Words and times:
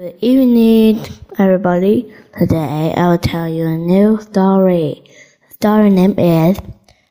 Good 0.00 0.16
evening, 0.22 1.04
everybody. 1.38 2.10
Today 2.38 2.94
I 2.96 3.08
will 3.10 3.18
tell 3.18 3.46
you 3.46 3.66
a 3.66 3.76
new 3.76 4.18
story. 4.18 5.04
The 5.46 5.54
story 5.56 5.90
name 5.90 6.18
is 6.18 6.58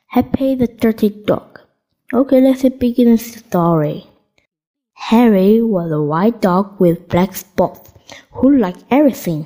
Harry 0.08 0.56
the 0.56 0.66
Dirty 0.66 1.10
Dog. 1.10 1.60
Okay, 2.12 2.42
let's 2.42 2.68
begin 2.80 3.12
the 3.12 3.20
story. 3.20 4.08
Harry 4.94 5.62
was 5.62 5.92
a 5.92 6.02
white 6.02 6.42
dog 6.42 6.80
with 6.82 7.08
black 7.10 7.36
spots 7.36 7.94
who 8.32 8.58
liked 8.58 8.84
everything 8.90 9.46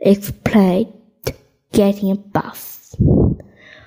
except 0.00 0.50
getting 1.70 2.10
a 2.10 2.16
bath. 2.16 2.96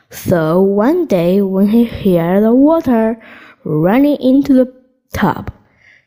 So 0.09 0.61
one 0.61 1.05
day 1.07 1.41
when 1.41 1.67
he 1.67 1.83
heard 1.83 2.45
the 2.45 2.55
water 2.55 3.21
running 3.65 4.15
into 4.21 4.53
the 4.53 4.73
tub, 5.11 5.51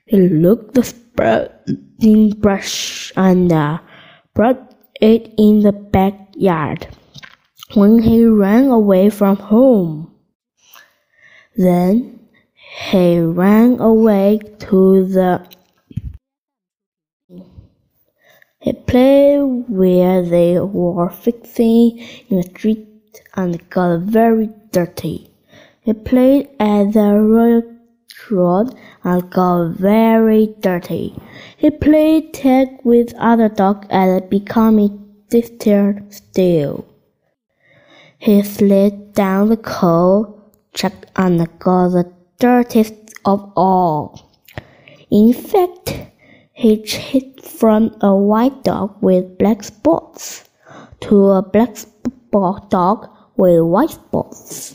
he 0.07 0.17
looked 0.17 0.73
the 0.73 0.85
sprouting 1.19 2.31
brush 2.39 3.13
and 3.17 3.53
uh, 3.53 3.79
brought 4.35 4.73
it 5.01 5.35
in 5.37 5.63
the 5.63 5.73
backyard 5.73 6.87
when 7.75 7.99
he 8.01 8.25
ran 8.25 8.69
away 8.69 9.11
from 9.11 9.35
home. 9.35 10.15
Then 11.57 12.21
he 12.89 13.19
ran 13.19 13.81
away 13.81 14.39
to 14.71 15.07
the 15.07 15.45
he 18.61 18.73
played 18.73 19.65
where 19.69 20.23
they 20.23 20.61
were 20.61 21.11
fixing 21.11 21.99
in 22.29 22.37
the 22.37 22.43
street 22.43 22.87
and 23.35 23.69
got 23.71 24.01
very 24.01 24.51
dirty. 24.71 25.31
He 25.81 25.95
played 25.95 26.49
at 26.61 26.93
the 26.93 27.19
royal 27.19 27.78
road 28.31 28.75
and 29.05 29.31
got 29.31 29.77
very 29.77 30.55
dirty. 30.61 31.15
He 31.57 31.71
played 31.71 32.35
tag 32.35 32.69
with 32.85 33.15
other 33.19 33.49
dogs 33.49 33.87
and 33.91 34.29
becoming 34.29 35.15
dirtier 35.31 36.05
still. 36.11 36.87
He 38.19 38.43
slid 38.43 39.13
down 39.15 39.49
the 39.49 39.57
coal 39.57 40.53
track 40.75 41.07
and 41.17 41.47
got 41.59 41.89
the 41.91 42.13
dirtiest 42.39 42.95
of 43.25 43.53
all. 43.57 44.33
In 45.11 45.33
fact, 45.33 45.99
he 46.53 46.83
changed 46.83 47.45
from 47.45 47.97
a 48.01 48.15
white 48.15 48.65
dog 48.65 48.97
with 49.01 49.39
black 49.39 49.63
spots 49.63 50.49
to 51.01 51.31
a 51.31 51.43
black 51.43 51.77
dog 52.69 53.09
with 53.37 53.63
white 53.63 53.91
spots. 53.91 54.75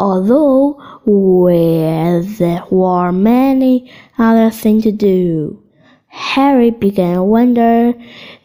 Although 0.00 0.80
there 1.04 2.64
were 2.70 3.12
many 3.12 3.92
other 4.16 4.50
things 4.50 4.84
to 4.84 4.92
do, 4.92 5.62
Harry 6.06 6.70
began 6.70 7.16
to 7.16 7.22
wonder 7.22 7.92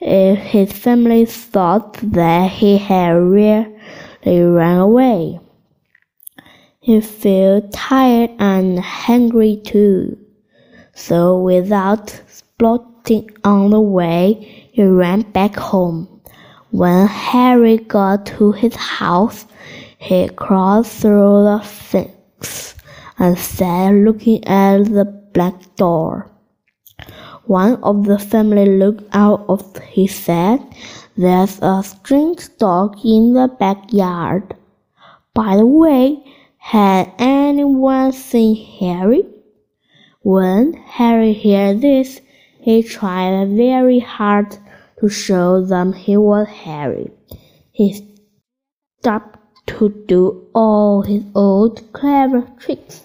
if 0.02 0.38
his 0.38 0.73
family 0.73 1.25
thought 1.25 1.94
that 2.12 2.52
he 2.52 2.78
had 2.78 3.14
really 3.14 3.73
run 4.25 4.80
away. 4.80 5.39
He 6.81 7.00
felt 7.00 7.72
tired 7.72 8.31
and 8.38 8.78
hungry 8.80 9.62
too. 9.64 10.17
So 10.94 11.40
without 11.40 12.22
splotting 12.28 13.30
on 13.45 13.69
the 13.69 13.80
way, 13.80 14.34
he 14.73 14.84
ran 14.84 15.22
back 15.22 15.56
home. 15.56 16.22
When 16.72 17.08
Harry 17.08 17.78
got 17.78 18.25
to 18.38 18.52
his 18.52 18.75
house, 18.75 19.45
he 19.98 20.28
crawled 20.30 20.88
through 20.88 21.44
the 21.44 21.60
fence 21.64 22.76
and 23.18 23.38
sat 23.38 23.92
looking 23.94 24.44
at 24.46 24.86
the 24.86 25.06
black 25.06 25.76
door. 25.76 26.30
One 27.46 27.76
of 27.84 28.06
the 28.06 28.18
family 28.18 28.78
looked 28.78 29.04
out 29.14 29.46
of 29.48 29.78
his 29.78 30.26
head. 30.26 30.62
There's 31.16 31.60
a 31.62 31.84
strange 31.84 32.58
dog 32.58 32.97
in 33.03 33.34
the 33.34 33.47
backyard. 33.47 34.56
By 35.34 35.58
the 35.58 35.66
way, 35.66 36.24
had 36.58 37.12
anyone 37.19 38.12
seen 38.12 38.56
Harry? 38.80 39.24
When 40.24 40.74
Harry 40.74 41.34
heard 41.36 41.81
this, 41.81 42.19
he 42.59 42.81
tried 42.81 43.50
very 43.50 44.00
hard 44.00 44.58
to 45.00 45.08
show 45.08 45.64
them 45.64 45.94
he 45.94 46.18
was 46.18 46.48
Harry. 46.48 47.12
He 47.72 48.18
stopped 49.00 49.38
to 49.68 49.90
do 50.08 50.48
all 50.53 51.02
his 51.02 51.24
old 51.34 51.92
clever 51.94 52.42
tricks. 52.59 53.02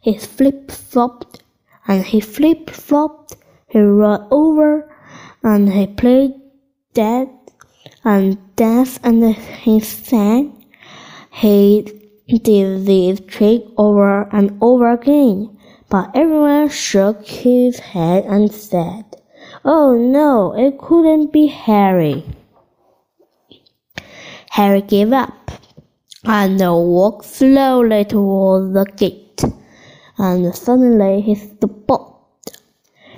He 0.00 0.16
flip 0.18 0.70
flopped 0.70 1.42
and 1.86 2.04
he 2.04 2.20
flip 2.20 2.70
flopped, 2.70 3.36
he 3.68 3.78
rolled 3.78 4.26
over 4.30 4.94
and 5.42 5.72
he 5.72 5.86
played 5.86 6.34
dead 6.94 7.28
and 8.04 8.38
danced 8.56 9.00
and 9.04 9.34
he 9.34 9.80
sang. 9.80 10.64
He 11.30 11.84
did 12.26 12.86
this 12.86 13.20
trick 13.20 13.62
over 13.76 14.28
and 14.32 14.58
over 14.60 14.90
again, 14.90 15.56
but 15.88 16.10
everyone 16.14 16.68
shook 16.68 17.26
his 17.26 17.78
head 17.78 18.24
and 18.24 18.52
said, 18.52 19.04
Oh 19.64 19.96
no, 19.96 20.54
it 20.56 20.78
couldn't 20.78 21.32
be 21.32 21.46
Harry. 21.46 22.24
Harry 24.52 24.82
gave 24.82 25.14
up 25.14 25.50
and 26.24 26.60
walked 26.60 27.24
slowly 27.24 28.04
toward 28.04 28.74
the 28.74 28.84
gate, 28.84 29.42
and 30.18 30.54
suddenly 30.54 31.22
he 31.22 31.34
stopped. 31.34 32.58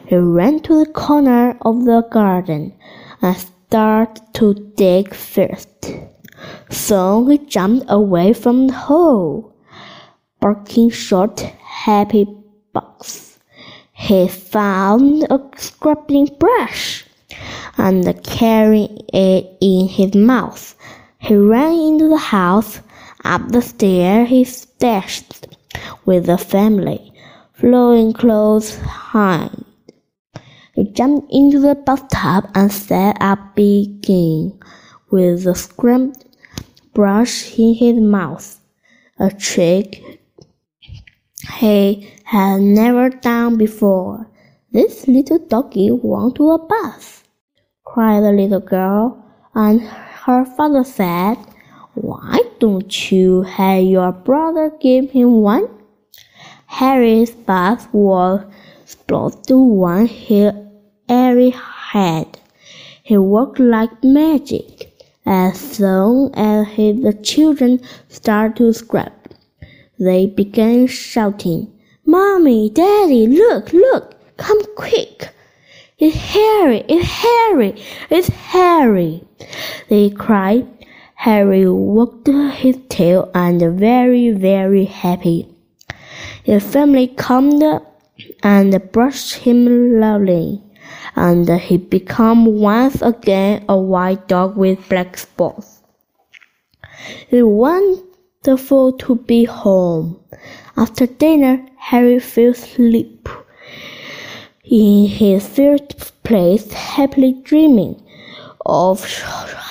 He 0.06 0.14
ran 0.14 0.60
to 0.60 0.84
the 0.84 0.92
corner 0.92 1.58
of 1.62 1.86
the 1.86 2.02
garden 2.08 2.72
and 3.20 3.36
started 3.36 4.22
to 4.34 4.54
dig 4.76 5.12
first. 5.12 5.90
Soon 6.70 7.28
he 7.28 7.38
jumped 7.38 7.86
away 7.88 8.32
from 8.32 8.68
the 8.68 8.74
hole, 8.74 9.52
barking 10.38 10.90
short, 10.90 11.40
happy 11.40 12.28
barks. 12.72 13.40
He 13.92 14.28
found 14.28 15.24
a 15.24 15.40
scrubbing 15.56 16.28
brush 16.38 17.06
and 17.76 18.22
carrying 18.22 19.00
it 19.12 19.56
in 19.60 19.88
his 19.88 20.14
mouth. 20.14 20.76
He 21.24 21.36
ran 21.36 21.72
into 21.72 22.08
the 22.08 22.18
house. 22.18 22.80
Up 23.24 23.48
the 23.48 23.62
stair 23.62 24.26
he 24.26 24.46
dashed 24.78 25.46
with 26.04 26.26
the 26.26 26.36
family, 26.36 27.14
flowing 27.54 28.12
clothes 28.12 28.76
behind. 28.76 29.64
He 30.74 30.84
jumped 30.84 31.32
into 31.32 31.58
the 31.60 31.76
bathtub 31.76 32.50
and 32.54 32.70
sat 32.70 33.16
up 33.22 33.56
again 33.56 34.60
with 35.10 35.44
the 35.44 35.54
scrubbed 35.54 36.26
brush 36.92 37.58
in 37.58 37.72
his 37.72 37.96
mouth, 37.98 38.60
a 39.18 39.30
trick 39.30 40.20
he 41.58 42.12
had 42.24 42.60
never 42.60 43.08
done 43.08 43.56
before. 43.56 44.28
This 44.72 45.08
little 45.08 45.38
doggy 45.38 45.90
want 45.90 46.34
to 46.34 46.50
a 46.50 46.66
bath, 46.66 47.26
cried 47.84 48.22
the 48.22 48.32
little 48.32 48.60
girl, 48.60 49.24
and 49.54 49.88
her 50.24 50.46
father 50.46 50.84
said, 50.84 51.36
Why 51.92 52.40
don't 52.58 53.12
you 53.12 53.42
have 53.42 53.82
your 53.82 54.10
brother 54.10 54.72
give 54.80 55.10
him 55.10 55.42
one? 55.42 55.68
Harry's 56.64 57.32
bath 57.32 57.92
was 57.92 58.40
split 58.86 59.44
to 59.48 59.58
one 59.58 60.06
he 60.06 60.50
ever 61.10 61.50
had. 61.50 62.38
He 63.02 63.18
worked 63.18 63.58
like 63.58 64.02
magic. 64.02 64.92
As 65.26 65.60
soon 65.60 66.34
as 66.34 66.68
the 66.76 67.18
children 67.22 67.80
started 68.08 68.56
to 68.56 68.72
scrub, 68.72 69.12
they 69.98 70.24
began 70.26 70.86
shouting, 70.86 71.70
Mommy, 72.06 72.70
Daddy, 72.70 73.26
look, 73.26 73.74
look, 73.74 74.14
come 74.38 74.60
quick. 74.74 75.33
It's 76.06 76.16
Harry, 76.34 76.84
it's 76.86 77.08
Harry, 77.08 77.82
it's 78.10 78.28
Harry. 78.28 79.24
They 79.88 80.10
cried. 80.10 80.68
Harry 81.14 81.64
wagged 81.66 82.28
his 82.52 82.78
tail 82.90 83.30
and 83.34 83.58
very, 83.80 84.28
very 84.30 84.84
happy. 84.84 85.48
His 86.42 86.62
family 86.62 87.06
calmed 87.06 87.64
and 88.42 88.92
brushed 88.92 89.36
him 89.36 89.98
lovely 89.98 90.62
and 91.16 91.48
he 91.48 91.78
became 91.78 92.60
once 92.60 93.00
again 93.00 93.64
a 93.66 93.78
white 93.78 94.28
dog 94.28 94.58
with 94.58 94.86
black 94.90 95.16
spots. 95.16 95.80
It 97.30 97.44
was 97.44 98.04
wonderful 98.44 98.92
to 98.92 99.14
be 99.14 99.44
home. 99.44 100.20
After 100.76 101.06
dinner, 101.06 101.64
Harry 101.78 102.18
fell 102.18 102.50
asleep 102.50 103.26
in 104.64 105.06
his 105.06 105.46
third 105.46 105.94
place, 106.22 106.72
happily 106.72 107.40
dreaming 107.44 108.02
of 108.66 109.04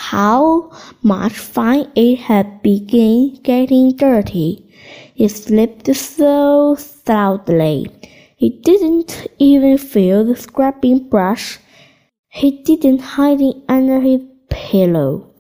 how 0.04 0.72
much 1.02 1.34
fun 1.34 1.92
it 1.96 2.20
had 2.20 2.62
begun 2.62 3.36
getting 3.44 3.96
dirty. 3.96 4.70
He 5.16 5.28
slept 5.28 5.96
so 5.96 6.76
soundly. 6.76 7.88
He 8.36 8.50
didn't 8.50 9.28
even 9.40 9.78
feel 9.78 10.26
the 10.26 10.36
scrubbing 10.36 11.10
brush. 11.10 11.60
He 12.30 12.64
didn't 12.64 13.00
hide 13.00 13.42
it 13.42 13.56
under 13.70 14.00
his 14.02 14.22
pillow. 14.50 15.34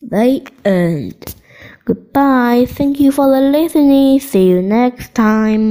The 0.00 0.46
end. 0.64 1.34
Goodbye. 1.84 2.66
Thank 2.68 3.00
you 3.00 3.12
for 3.12 3.28
the 3.30 3.40
listening. 3.40 4.20
See 4.20 4.48
you 4.48 4.62
next 4.62 5.14
time. 5.14 5.64